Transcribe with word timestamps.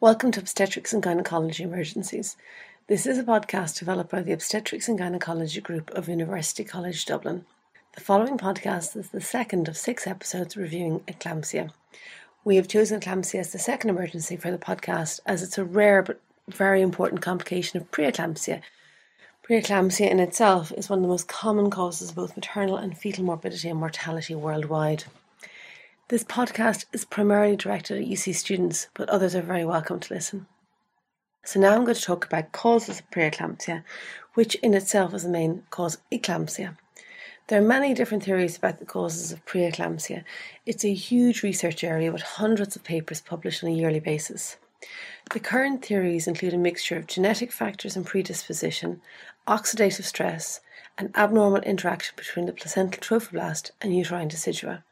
Welcome 0.00 0.32
to 0.32 0.40
Obstetrics 0.40 0.92
and 0.92 1.02
Gynecology 1.02 1.62
Emergencies. 1.62 2.36
This 2.88 3.06
is 3.06 3.16
a 3.16 3.22
podcast 3.22 3.78
developed 3.78 4.10
by 4.10 4.22
the 4.22 4.32
Obstetrics 4.32 4.88
and 4.88 4.98
Gynecology 4.98 5.60
Group 5.60 5.88
of 5.92 6.08
University 6.08 6.64
College 6.64 7.06
Dublin. 7.06 7.46
The 7.92 8.00
following 8.00 8.36
podcast 8.36 8.96
is 8.96 9.10
the 9.10 9.20
second 9.20 9.68
of 9.68 9.76
six 9.76 10.06
episodes 10.06 10.56
reviewing 10.56 11.00
eclampsia. 11.06 11.70
We 12.44 12.56
have 12.56 12.66
chosen 12.66 13.00
eclampsia 13.00 13.38
as 13.38 13.52
the 13.52 13.58
second 13.58 13.88
emergency 13.88 14.36
for 14.36 14.50
the 14.50 14.58
podcast 14.58 15.20
as 15.26 15.44
it's 15.44 15.58
a 15.58 15.64
rare 15.64 16.02
but 16.02 16.20
very 16.48 16.82
important 16.82 17.22
complication 17.22 17.80
of 17.80 17.90
preeclampsia. 17.92 18.62
Preeclampsia 19.48 20.10
in 20.10 20.18
itself 20.18 20.72
is 20.72 20.90
one 20.90 20.98
of 20.98 21.02
the 21.04 21.08
most 21.08 21.28
common 21.28 21.70
causes 21.70 22.10
of 22.10 22.16
both 22.16 22.36
maternal 22.36 22.76
and 22.76 22.98
fetal 22.98 23.24
morbidity 23.24 23.68
and 23.68 23.78
mortality 23.78 24.34
worldwide. 24.34 25.04
This 26.14 26.22
podcast 26.22 26.84
is 26.92 27.04
primarily 27.04 27.56
directed 27.56 28.00
at 28.00 28.08
UC 28.08 28.36
students, 28.36 28.86
but 28.94 29.08
others 29.10 29.34
are 29.34 29.42
very 29.42 29.64
welcome 29.64 29.98
to 29.98 30.14
listen. 30.14 30.46
So 31.44 31.58
now 31.58 31.74
I'm 31.74 31.82
going 31.82 31.96
to 31.96 32.00
talk 32.00 32.24
about 32.24 32.52
causes 32.52 33.00
of 33.00 33.10
preeclampsia, 33.10 33.82
which 34.34 34.54
in 34.62 34.74
itself 34.74 35.12
is 35.12 35.24
the 35.24 35.28
main 35.28 35.64
cause 35.70 35.96
of 35.96 36.02
eclampsia. 36.12 36.76
There 37.48 37.60
are 37.60 37.66
many 37.66 37.94
different 37.94 38.22
theories 38.22 38.56
about 38.56 38.78
the 38.78 38.84
causes 38.84 39.32
of 39.32 39.44
preeclampsia. 39.44 40.22
It's 40.64 40.84
a 40.84 40.94
huge 40.94 41.42
research 41.42 41.82
area 41.82 42.12
with 42.12 42.22
hundreds 42.22 42.76
of 42.76 42.84
papers 42.84 43.20
published 43.20 43.64
on 43.64 43.70
a 43.70 43.74
yearly 43.74 43.98
basis. 43.98 44.56
The 45.32 45.40
current 45.40 45.84
theories 45.84 46.28
include 46.28 46.54
a 46.54 46.58
mixture 46.58 46.96
of 46.96 47.08
genetic 47.08 47.50
factors 47.50 47.96
and 47.96 48.06
predisposition, 48.06 49.02
oxidative 49.48 50.04
stress, 50.04 50.60
and 50.96 51.10
abnormal 51.16 51.62
interaction 51.62 52.14
between 52.16 52.46
the 52.46 52.52
placental 52.52 53.00
trophoblast 53.00 53.72
and 53.80 53.96
uterine 53.96 54.28
decidua. 54.28 54.84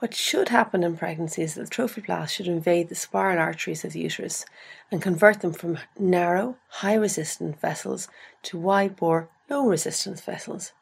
What 0.00 0.14
should 0.14 0.50
happen 0.50 0.84
in 0.84 0.96
pregnancy 0.96 1.42
is 1.42 1.54
that 1.54 1.64
the 1.64 1.74
trophoblast 1.74 2.30
should 2.30 2.46
invade 2.46 2.88
the 2.88 2.94
spiral 2.94 3.40
arteries 3.40 3.84
of 3.84 3.94
the 3.94 4.00
uterus 4.00 4.46
and 4.92 5.02
convert 5.02 5.40
them 5.40 5.52
from 5.52 5.78
narrow, 5.98 6.56
high 6.68 6.94
resistance 6.94 7.56
vessels 7.60 8.06
to 8.44 8.56
wide 8.56 8.94
bore, 8.94 9.28
low 9.50 9.66
resistance 9.66 10.20
vessels. 10.20 10.72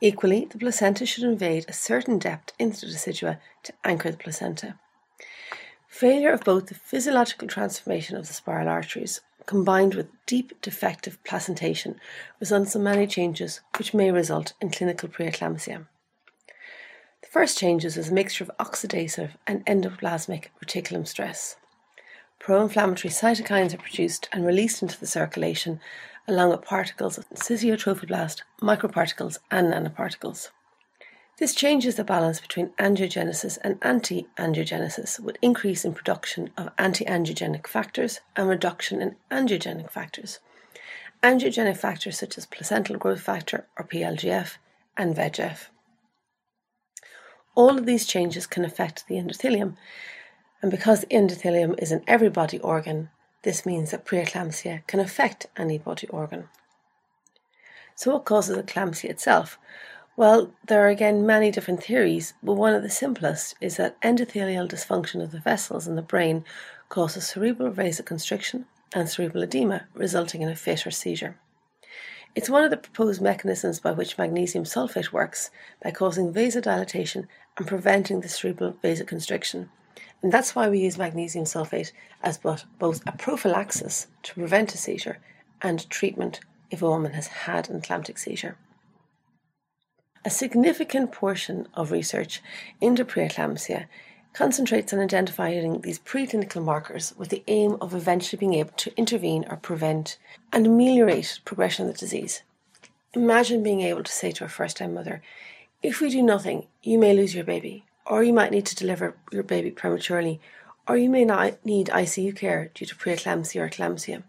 Equally, 0.00 0.46
the 0.46 0.58
placenta 0.58 1.06
should 1.06 1.22
invade 1.22 1.64
a 1.68 1.72
certain 1.72 2.18
depth 2.18 2.52
into 2.58 2.86
the 2.86 2.92
decidua 2.92 3.38
to 3.62 3.72
anchor 3.84 4.10
the 4.10 4.16
placenta. 4.16 4.74
Failure 5.86 6.32
of 6.32 6.42
both 6.42 6.66
the 6.66 6.74
physiological 6.74 7.46
transformation 7.46 8.16
of 8.16 8.26
the 8.26 8.32
spiral 8.32 8.68
arteries 8.68 9.20
combined 9.46 9.94
with 9.94 10.08
deep 10.26 10.60
defective 10.60 11.22
placentation 11.22 12.00
results 12.40 12.74
in 12.74 12.82
many 12.82 13.06
changes 13.06 13.60
which 13.78 13.94
may 13.94 14.10
result 14.10 14.54
in 14.60 14.70
clinical 14.70 15.08
preeclampsia. 15.08 15.86
The 17.22 17.28
first 17.28 17.58
changes 17.58 17.96
is 17.96 18.08
a 18.08 18.14
mixture 18.14 18.44
of 18.44 18.50
oxidative 18.58 19.32
and 19.46 19.64
endoplasmic 19.66 20.46
reticulum 20.64 21.06
stress. 21.06 21.56
Pro 22.38 22.62
inflammatory 22.62 23.12
cytokines 23.12 23.74
are 23.74 23.78
produced 23.78 24.28
and 24.32 24.46
released 24.46 24.80
into 24.80 24.98
the 24.98 25.06
circulation 25.06 25.80
along 26.26 26.50
with 26.50 26.62
particles 26.62 27.18
of 27.18 27.28
syncytiotrophoblasts, 27.30 28.42
microparticles, 28.62 29.38
and 29.50 29.72
nanoparticles. 29.72 30.48
This 31.38 31.54
changes 31.54 31.96
the 31.96 32.04
balance 32.04 32.40
between 32.40 32.70
angiogenesis 32.78 33.58
and 33.62 33.78
anti 33.82 34.26
angiogenesis, 34.36 35.18
with 35.20 35.36
increase 35.42 35.84
in 35.84 35.94
production 35.94 36.50
of 36.56 36.70
anti 36.78 37.04
angiogenic 37.04 37.66
factors 37.66 38.20
and 38.36 38.48
reduction 38.48 39.02
in 39.02 39.16
angiogenic 39.30 39.90
factors. 39.90 40.38
Angiogenic 41.22 41.76
factors 41.76 42.18
such 42.18 42.38
as 42.38 42.46
placental 42.46 42.96
growth 42.96 43.20
factor 43.20 43.66
or 43.78 43.84
PLGF 43.84 44.56
and 44.96 45.14
VEGF. 45.14 45.68
All 47.60 47.76
of 47.76 47.84
these 47.84 48.06
changes 48.06 48.46
can 48.46 48.64
affect 48.64 49.06
the 49.06 49.16
endothelium, 49.16 49.76
and 50.62 50.70
because 50.70 51.02
the 51.02 51.08
endothelium 51.08 51.78
is 51.78 51.92
an 51.92 52.02
every 52.06 52.30
body 52.30 52.58
organ, 52.60 53.10
this 53.42 53.66
means 53.66 53.90
that 53.90 54.06
preeclampsia 54.06 54.86
can 54.86 54.98
affect 54.98 55.46
any 55.58 55.76
body 55.76 56.08
organ. 56.08 56.48
So, 57.94 58.14
what 58.14 58.24
causes 58.24 58.56
the 58.56 58.62
eclampsia 58.62 59.10
itself? 59.10 59.58
Well, 60.16 60.54
there 60.68 60.82
are 60.82 60.88
again 60.88 61.26
many 61.26 61.50
different 61.50 61.84
theories, 61.84 62.32
but 62.42 62.54
one 62.54 62.72
of 62.72 62.82
the 62.82 62.88
simplest 62.88 63.56
is 63.60 63.76
that 63.76 64.00
endothelial 64.00 64.66
dysfunction 64.66 65.22
of 65.22 65.30
the 65.30 65.38
vessels 65.38 65.86
in 65.86 65.96
the 65.96 66.10
brain 66.14 66.46
causes 66.88 67.26
cerebral 67.26 67.72
vasoconstriction 67.72 68.64
and 68.94 69.06
cerebral 69.06 69.42
edema, 69.42 69.86
resulting 69.92 70.40
in 70.40 70.48
a 70.48 70.56
fit 70.56 70.86
or 70.86 70.90
seizure. 70.90 71.36
It's 72.36 72.48
one 72.48 72.62
of 72.62 72.70
the 72.70 72.76
proposed 72.76 73.20
mechanisms 73.20 73.80
by 73.80 73.90
which 73.90 74.16
magnesium 74.16 74.64
sulfate 74.64 75.12
works 75.12 75.50
by 75.82 75.90
causing 75.90 76.32
vasodilatation 76.32 77.26
and 77.58 77.66
preventing 77.66 78.20
the 78.20 78.28
cerebral 78.28 78.76
vasoconstriction. 78.84 79.68
And 80.22 80.30
that's 80.30 80.54
why 80.54 80.68
we 80.68 80.78
use 80.78 80.96
magnesium 80.96 81.44
sulfate 81.44 81.92
as 82.22 82.38
both, 82.38 82.66
a 82.80 83.12
prophylaxis 83.12 84.06
to 84.22 84.34
prevent 84.34 84.74
a 84.74 84.78
seizure 84.78 85.18
and 85.60 85.88
treatment 85.90 86.40
if 86.70 86.82
a 86.82 86.88
woman 86.88 87.14
has 87.14 87.26
had 87.26 87.68
an 87.68 87.80
eclamptic 87.80 88.18
seizure. 88.18 88.56
A 90.24 90.30
significant 90.30 91.10
portion 91.10 91.66
of 91.74 91.90
research 91.90 92.42
into 92.80 93.04
preeclampsia 93.04 93.86
concentrates 94.32 94.92
on 94.92 95.00
identifying 95.00 95.80
these 95.80 95.98
preclinical 95.98 96.62
markers 96.62 97.14
with 97.16 97.30
the 97.30 97.42
aim 97.48 97.76
of 97.80 97.94
eventually 97.94 98.38
being 98.38 98.54
able 98.54 98.72
to 98.76 98.96
intervene 98.96 99.44
or 99.50 99.56
prevent 99.56 100.18
and 100.52 100.66
ameliorate 100.66 101.40
progression 101.44 101.86
of 101.86 101.92
the 101.92 101.98
disease. 101.98 102.42
Imagine 103.14 103.62
being 103.62 103.80
able 103.80 104.04
to 104.04 104.12
say 104.12 104.30
to 104.32 104.44
a 104.44 104.48
first 104.48 104.76
time 104.76 104.94
mother, 104.94 105.22
if 105.82 106.00
we 106.00 106.10
do 106.10 106.22
nothing, 106.22 106.66
you 106.82 106.98
may 106.98 107.14
lose 107.14 107.34
your 107.34 107.44
baby, 107.44 107.84
or 108.06 108.22
you 108.22 108.32
might 108.32 108.52
need 108.52 108.66
to 108.66 108.76
deliver 108.76 109.16
your 109.32 109.42
baby 109.42 109.70
prematurely, 109.70 110.40
or 110.86 110.96
you 110.96 111.08
may 111.08 111.24
not 111.24 111.64
need 111.64 111.88
ICU 111.88 112.36
care 112.36 112.70
due 112.74 112.86
to 112.86 112.94
preeclampsia 112.94 113.62
or 113.62 113.68
eclampsia. 113.68 114.22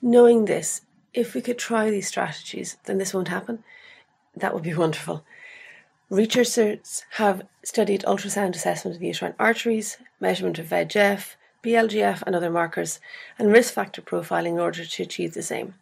Knowing 0.00 0.44
this, 0.44 0.82
if 1.14 1.34
we 1.34 1.40
could 1.40 1.58
try 1.58 1.90
these 1.90 2.08
strategies, 2.08 2.76
then 2.84 2.98
this 2.98 3.12
won't 3.12 3.28
happen. 3.28 3.62
That 4.36 4.54
would 4.54 4.62
be 4.62 4.74
wonderful. 4.84 5.24
Researchers 6.10 7.04
have 7.12 7.46
studied 7.62 8.02
ultrasound 8.04 8.54
assessment 8.54 8.94
of 8.94 9.00
the 9.00 9.08
uterine 9.08 9.34
arteries, 9.38 9.98
measurement 10.20 10.58
of 10.58 10.66
VEGF, 10.66 11.34
PLGF, 11.62 12.22
and 12.22 12.34
other 12.34 12.50
markers, 12.50 12.98
and 13.38 13.52
risk 13.52 13.74
factor 13.74 14.00
profiling 14.00 14.52
in 14.52 14.58
order 14.58 14.86
to 14.86 15.02
achieve 15.02 15.34
the 15.34 15.42
same. 15.42 15.74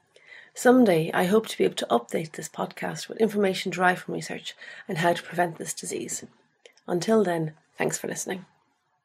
Someday, 0.53 1.13
I 1.13 1.27
hope 1.27 1.47
to 1.47 1.59
be 1.59 1.63
able 1.65 1.77
to 1.77 1.87
update 1.91 2.33
this 2.33 2.49
podcast 2.49 3.09
with 3.09 3.21
information 3.21 3.71
derived 3.71 4.01
from 4.01 4.15
research 4.15 4.57
and 4.89 4.99
how 4.99 5.13
to 5.13 5.23
prevent 5.23 5.59
this 5.59 5.73
disease. 5.73 6.25
Until 6.89 7.23
then, 7.23 7.53
thanks 7.79 7.97
for 7.97 8.09
listening. 8.09 8.47